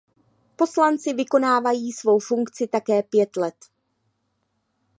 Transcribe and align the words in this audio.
Poslanci 0.55 1.13
vykonávají 1.13 1.91
svou 1.91 2.19
funkci 2.19 2.67
také 2.67 3.03
pět 3.03 3.35
let. 3.35 3.55